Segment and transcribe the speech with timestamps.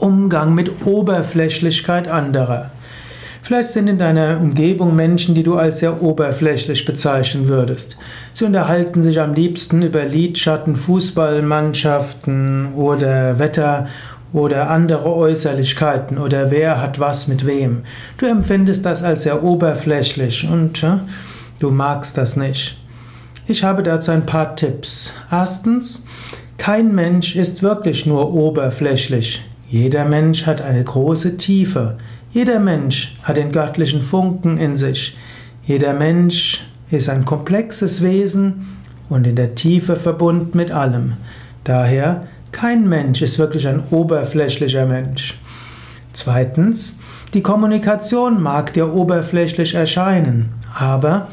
[0.00, 2.70] Umgang mit Oberflächlichkeit anderer.
[3.42, 7.96] Vielleicht sind in deiner Umgebung Menschen, die du als sehr oberflächlich bezeichnen würdest.
[8.32, 13.88] Sie unterhalten sich am liebsten über Lidschatten, Fußballmannschaften oder Wetter
[14.32, 17.82] oder andere Äußerlichkeiten oder wer hat was mit wem.
[18.18, 21.00] Du empfindest das als sehr oberflächlich und ja,
[21.58, 22.78] du magst das nicht.
[23.46, 25.12] Ich habe dazu ein paar Tipps.
[25.30, 26.04] Erstens,
[26.56, 29.44] kein Mensch ist wirklich nur oberflächlich.
[29.70, 31.96] Jeder Mensch hat eine große Tiefe.
[32.32, 35.16] Jeder Mensch hat den göttlichen Funken in sich.
[35.64, 38.76] Jeder Mensch ist ein komplexes Wesen
[39.08, 41.12] und in der Tiefe verbunden mit allem.
[41.62, 45.38] Daher, kein Mensch ist wirklich ein oberflächlicher Mensch.
[46.14, 46.98] Zweitens,
[47.32, 51.28] die Kommunikation mag dir oberflächlich erscheinen, aber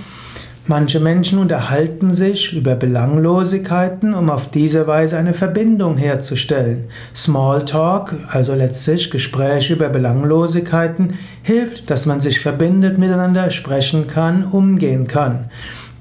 [0.69, 6.89] Manche Menschen unterhalten sich über Belanglosigkeiten, um auf diese Weise eine Verbindung herzustellen.
[7.15, 15.07] Smalltalk, also letztlich Gespräche über Belanglosigkeiten, hilft, dass man sich verbindet, miteinander sprechen kann, umgehen
[15.07, 15.45] kann.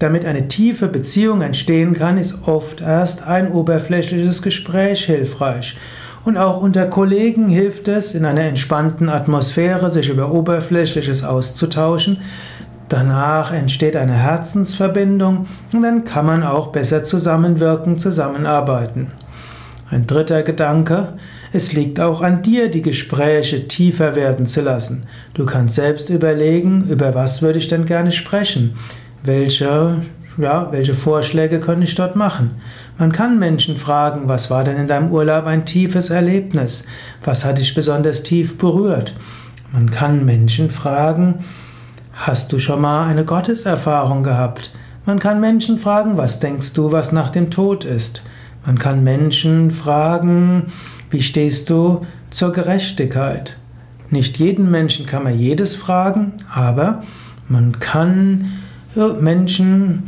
[0.00, 5.78] Damit eine tiefe Beziehung entstehen kann, ist oft erst ein oberflächliches Gespräch hilfreich.
[6.24, 12.18] Und auch unter Kollegen hilft es, in einer entspannten Atmosphäre sich über Oberflächliches auszutauschen,
[12.88, 19.10] Danach entsteht eine Herzensverbindung und dann kann man auch besser zusammenwirken, zusammenarbeiten.
[19.90, 21.14] Ein dritter Gedanke,
[21.52, 25.04] es liegt auch an dir, die Gespräche tiefer werden zu lassen.
[25.34, 28.74] Du kannst selbst überlegen, über was würde ich denn gerne sprechen?
[29.22, 30.02] Welche,
[30.38, 32.52] ja, welche Vorschläge könnte ich dort machen?
[32.98, 36.84] Man kann Menschen fragen, was war denn in deinem Urlaub ein tiefes Erlebnis?
[37.24, 39.14] Was hat dich besonders tief berührt?
[39.72, 41.44] Man kann Menschen fragen,
[42.16, 44.72] Hast du schon mal eine Gotteserfahrung gehabt?
[45.04, 48.22] Man kann Menschen fragen, was denkst du, was nach dem Tod ist?
[48.64, 50.64] Man kann Menschen fragen,
[51.10, 53.58] wie stehst du zur Gerechtigkeit?
[54.08, 57.02] Nicht jeden Menschen kann man jedes fragen, aber
[57.48, 58.50] man kann
[59.20, 60.04] Menschen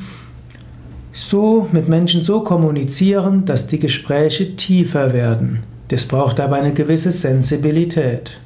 [1.12, 5.60] so mit Menschen so kommunizieren, dass die Gespräche tiefer werden.
[5.88, 8.40] Das braucht aber eine gewisse Sensibilität.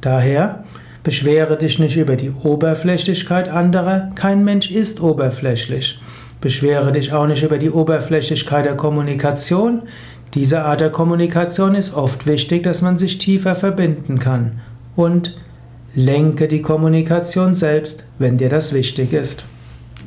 [0.00, 0.62] Daher
[1.04, 6.00] Beschwere dich nicht über die Oberflächlichkeit anderer, kein Mensch ist oberflächlich.
[6.40, 9.82] Beschwere dich auch nicht über die Oberflächlichkeit der Kommunikation.
[10.34, 14.60] Diese Art der Kommunikation ist oft wichtig, dass man sich tiefer verbinden kann.
[14.94, 15.36] Und
[15.94, 19.44] lenke die Kommunikation selbst, wenn dir das wichtig ist.